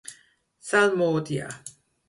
[0.69, 1.47] Salmòdia.